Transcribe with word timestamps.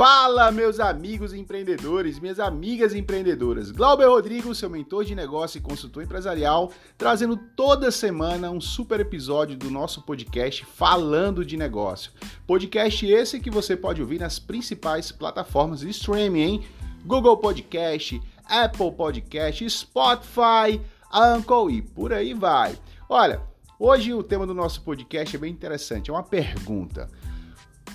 Fala, 0.00 0.50
meus 0.50 0.80
amigos 0.80 1.34
empreendedores, 1.34 2.18
minhas 2.18 2.40
amigas 2.40 2.94
empreendedoras. 2.94 3.70
Glauber 3.70 4.06
Rodrigo, 4.06 4.54
seu 4.54 4.70
mentor 4.70 5.04
de 5.04 5.14
negócio 5.14 5.58
e 5.58 5.60
consultor 5.60 6.02
empresarial, 6.02 6.72
trazendo 6.96 7.36
toda 7.36 7.90
semana 7.90 8.50
um 8.50 8.62
super 8.62 8.98
episódio 8.98 9.58
do 9.58 9.70
nosso 9.70 10.00
podcast 10.00 10.64
Falando 10.64 11.44
de 11.44 11.54
Negócio. 11.54 12.12
Podcast 12.46 13.06
esse 13.06 13.40
que 13.40 13.50
você 13.50 13.76
pode 13.76 14.00
ouvir 14.00 14.18
nas 14.18 14.38
principais 14.38 15.12
plataformas 15.12 15.80
de 15.80 15.90
streaming, 15.90 16.40
hein? 16.40 16.64
Google 17.04 17.36
Podcast, 17.36 18.18
Apple 18.46 18.92
Podcast, 18.92 19.68
Spotify, 19.68 20.80
Anchor 21.12 21.70
e 21.70 21.82
por 21.82 22.10
aí 22.10 22.32
vai. 22.32 22.74
Olha, 23.06 23.42
hoje 23.78 24.14
o 24.14 24.22
tema 24.22 24.46
do 24.46 24.54
nosso 24.54 24.80
podcast 24.80 25.36
é 25.36 25.38
bem 25.38 25.52
interessante, 25.52 26.08
é 26.08 26.14
uma 26.14 26.22
pergunta 26.22 27.06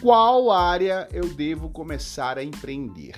qual 0.02 0.52
área 0.52 1.08
eu 1.12 1.28
devo 1.28 1.70
começar 1.70 2.38
a 2.38 2.44
empreender? 2.44 3.16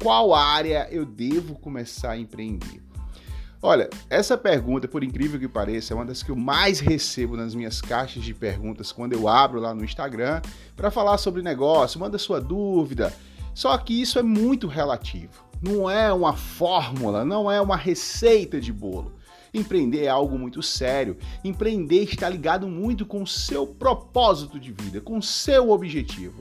Qual 0.00 0.34
área 0.34 0.88
eu 0.90 1.06
devo 1.06 1.54
começar 1.54 2.12
a 2.12 2.18
empreender? 2.18 2.82
Olha, 3.62 3.88
essa 4.10 4.36
pergunta, 4.36 4.88
por 4.88 5.04
incrível 5.04 5.38
que 5.38 5.46
pareça, 5.46 5.94
é 5.94 5.96
uma 5.96 6.04
das 6.04 6.22
que 6.22 6.30
eu 6.30 6.36
mais 6.36 6.80
recebo 6.80 7.36
nas 7.36 7.54
minhas 7.54 7.80
caixas 7.80 8.24
de 8.24 8.34
perguntas 8.34 8.90
quando 8.90 9.12
eu 9.12 9.28
abro 9.28 9.60
lá 9.60 9.72
no 9.72 9.84
Instagram 9.84 10.42
para 10.76 10.90
falar 10.90 11.16
sobre 11.18 11.42
negócio, 11.42 12.00
manda 12.00 12.18
sua 12.18 12.40
dúvida. 12.40 13.12
Só 13.54 13.76
que 13.78 14.00
isso 14.00 14.18
é 14.18 14.22
muito 14.22 14.66
relativo. 14.66 15.44
Não 15.62 15.88
é 15.88 16.12
uma 16.12 16.34
fórmula, 16.34 17.24
não 17.24 17.50
é 17.50 17.60
uma 17.60 17.76
receita 17.76 18.60
de 18.60 18.72
bolo. 18.72 19.12
Empreender 19.54 20.04
é 20.04 20.08
algo 20.08 20.38
muito 20.38 20.62
sério. 20.62 21.16
Empreender 21.44 22.04
está 22.04 22.28
ligado 22.28 22.66
muito 22.66 23.04
com 23.04 23.22
o 23.22 23.26
seu 23.26 23.66
propósito 23.66 24.58
de 24.58 24.72
vida, 24.72 25.00
com 25.00 25.18
o 25.18 25.22
seu 25.22 25.70
objetivo. 25.70 26.40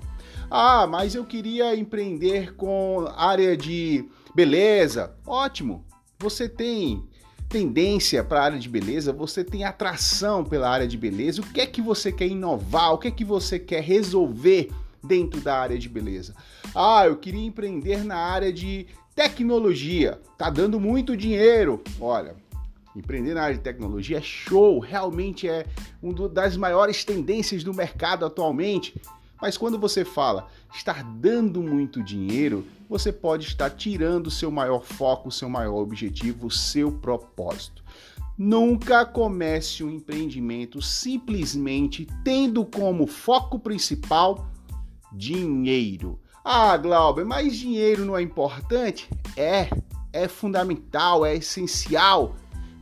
Ah, 0.49 0.87
mas 0.87 1.13
eu 1.13 1.25
queria 1.25 1.75
empreender 1.75 2.55
com 2.55 3.05
área 3.15 3.55
de 3.57 4.05
beleza. 4.33 5.13
Ótimo. 5.25 5.83
Você 6.19 6.47
tem 6.47 7.03
tendência 7.49 8.23
para 8.23 8.39
a 8.39 8.43
área 8.43 8.59
de 8.59 8.69
beleza, 8.69 9.11
você 9.11 9.43
tem 9.43 9.65
atração 9.65 10.43
pela 10.43 10.69
área 10.69 10.87
de 10.87 10.97
beleza. 10.97 11.41
O 11.41 11.45
que 11.45 11.59
é 11.59 11.65
que 11.65 11.81
você 11.81 12.11
quer 12.11 12.27
inovar? 12.27 12.93
O 12.93 12.97
que 12.97 13.09
é 13.09 13.11
que 13.11 13.25
você 13.25 13.59
quer 13.59 13.83
resolver 13.83 14.71
dentro 15.03 15.41
da 15.41 15.59
área 15.59 15.77
de 15.77 15.89
beleza? 15.89 16.33
Ah, 16.73 17.05
eu 17.05 17.17
queria 17.17 17.45
empreender 17.45 18.05
na 18.05 18.15
área 18.15 18.53
de 18.53 18.87
tecnologia. 19.13 20.17
Tá 20.37 20.49
dando 20.49 20.79
muito 20.79 21.17
dinheiro. 21.17 21.81
Olha, 21.99 22.35
Empreender 22.95 23.33
na 23.33 23.43
área 23.43 23.55
de 23.55 23.61
tecnologia 23.61 24.17
é 24.17 24.21
show, 24.21 24.79
realmente 24.79 25.47
é 25.47 25.65
uma 26.01 26.27
das 26.27 26.57
maiores 26.57 27.05
tendências 27.05 27.63
do 27.63 27.73
mercado 27.73 28.25
atualmente. 28.25 28.99
Mas 29.41 29.57
quando 29.57 29.79
você 29.79 30.05
fala 30.05 30.47
estar 30.73 31.03
dando 31.03 31.63
muito 31.63 32.03
dinheiro, 32.03 32.65
você 32.87 33.11
pode 33.11 33.47
estar 33.47 33.69
tirando 33.71 34.27
o 34.27 34.31
seu 34.31 34.51
maior 34.51 34.83
foco, 34.83 35.29
o 35.29 35.31
seu 35.31 35.49
maior 35.49 35.81
objetivo, 35.81 36.47
o 36.47 36.51
seu 36.51 36.91
propósito. 36.91 37.81
Nunca 38.37 39.05
comece 39.05 39.83
um 39.83 39.89
empreendimento 39.89 40.81
simplesmente 40.81 42.07
tendo 42.23 42.65
como 42.65 43.07
foco 43.07 43.57
principal 43.57 44.47
dinheiro. 45.11 46.19
Ah, 46.43 46.75
Glauber, 46.75 47.23
mas 47.23 47.55
dinheiro 47.55 48.03
não 48.03 48.17
é 48.17 48.21
importante? 48.21 49.09
É, 49.37 49.69
é 50.11 50.27
fundamental, 50.27 51.25
é 51.25 51.35
essencial 51.35 52.35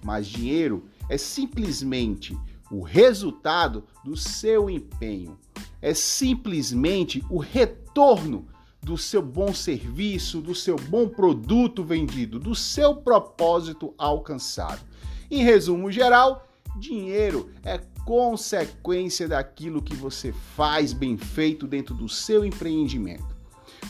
mas 0.04 0.28
dinheiro 0.28 0.86
é 1.10 1.18
simplesmente 1.18 2.38
o 2.72 2.82
resultado 2.82 3.84
do 4.04 4.16
seu 4.16 4.70
empenho, 4.70 5.38
é 5.82 5.94
simplesmente 5.94 7.24
o 7.30 7.40
retorno 7.40 8.48
do 8.82 8.98
seu 8.98 9.22
bom 9.22 9.54
serviço, 9.54 10.40
do 10.40 10.56
seu 10.56 10.76
bom 10.76 11.08
produto 11.08 11.84
vendido, 11.84 12.40
do 12.40 12.56
seu 12.56 12.96
propósito 12.96 13.94
alcançado. 13.98 14.82
Em 15.30 15.44
resumo 15.44 15.92
geral, 15.92 16.48
dinheiro 16.78 17.50
é 17.64 17.78
consequência 18.06 19.28
daquilo 19.28 19.82
que 19.82 19.96
você 19.96 20.32
faz 20.56 20.94
bem 20.94 21.18
feito 21.18 21.68
dentro 21.68 21.94
do 21.94 22.08
seu 22.08 22.46
empreendimento. 22.46 23.39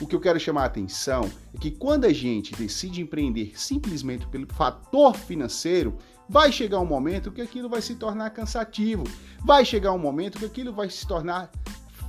O 0.02 0.08
que 0.08 0.16
eu 0.16 0.20
quero 0.20 0.40
chamar 0.40 0.64
a 0.64 0.66
atenção 0.66 1.30
é 1.54 1.58
que 1.58 1.72
quando 1.72 2.06
a 2.06 2.14
gente 2.14 2.56
decide 2.56 3.02
empreender 3.02 3.54
simplesmente 3.56 4.28
pelo 4.28 4.48
fator 4.54 5.16
financeiro, 5.16 5.98
vai 6.28 6.52
chegar 6.52 6.80
um 6.80 6.86
momento 6.86 7.32
que 7.32 7.42
aquilo 7.42 7.68
vai 7.68 7.82
se 7.82 7.96
tornar 7.96 8.30
cansativo, 8.30 9.04
vai 9.44 9.66
chegar 9.66 9.92
um 9.92 9.98
momento 9.98 10.40
que 10.40 10.46
aquilo 10.46 10.72
vai 10.72 10.90
se 10.90 11.06
tornar 11.08 11.52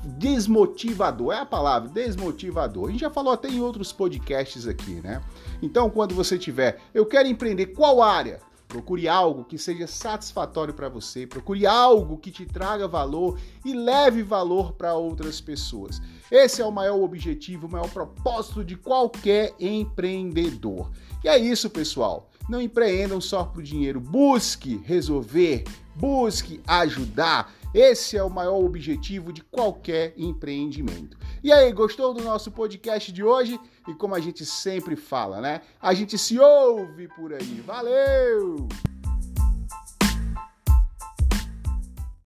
desmotivador, 0.05 1.33
é 1.33 1.41
a 1.41 1.47
palavra, 1.47 1.89
desmotivador. 1.89 2.89
A 2.89 2.91
gente 2.91 3.01
já 3.01 3.11
falou 3.11 3.33
até 3.33 3.49
em 3.49 3.61
outros 3.61 3.93
podcasts 3.93 4.67
aqui, 4.67 4.95
né? 5.03 5.21
Então, 5.63 5.91
quando 5.91 6.15
você 6.15 6.39
tiver, 6.39 6.81
eu 6.95 7.05
quero 7.05 7.29
empreender 7.29 7.67
qual 7.67 8.03
área? 8.03 8.41
Procure 8.71 9.09
algo 9.09 9.45
que 9.45 9.59
seja 9.59 9.89
satisfatório 9.89 10.73
para 10.73 10.89
você, 10.89 11.27
procure 11.27 11.67
algo 11.67 12.17
que 12.17 12.31
te 12.31 12.47
traga 12.47 12.87
valor 12.87 13.37
e 13.65 13.75
leve 13.75 14.23
valor 14.23 14.75
para 14.75 14.95
outras 14.95 15.41
pessoas. 15.41 16.01
Esse 16.31 16.63
é 16.63 16.65
o 16.65 16.71
maior 16.71 17.03
objetivo, 17.03 17.67
o 17.67 17.71
maior 17.71 17.91
propósito 17.91 18.65
de 18.65 18.77
qualquer 18.77 19.57
empreendedor. 19.59 20.89
E 21.25 21.29
é 21.29 21.37
isso, 21.37 21.69
pessoal. 21.69 22.31
Não 22.49 22.63
empreendam 22.63 23.21
só 23.21 23.43
por 23.43 23.61
dinheiro, 23.61 23.99
busque 23.99 24.81
resolver, 24.85 25.65
busque 25.97 26.61
ajudar. 26.65 27.53
Esse 27.75 28.17
é 28.17 28.23
o 28.23 28.31
maior 28.31 28.65
objetivo 28.65 29.33
de 29.33 29.43
qualquer 29.43 30.15
empreendimento. 30.17 31.19
E 31.43 31.51
aí, 31.51 31.73
gostou 31.73 32.13
do 32.13 32.23
nosso 32.23 32.51
podcast 32.51 33.11
de 33.11 33.25
hoje? 33.25 33.59
E 33.89 33.95
como 33.95 34.15
a 34.15 34.21
gente 34.21 34.45
sempre 34.45 34.95
fala, 34.95 35.41
né? 35.41 35.63
A 35.81 35.95
gente 35.95 36.19
se 36.19 36.39
ouve 36.39 37.09
por 37.09 37.33
aí. 37.33 37.63
Valeu! 37.67 38.69